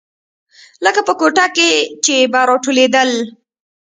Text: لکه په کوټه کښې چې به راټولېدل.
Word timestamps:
لکه 0.85 1.01
په 1.07 1.13
کوټه 1.19 1.45
کښې 1.55 1.71
چې 2.05 2.15
به 2.31 2.39
راټولېدل. 2.49 3.11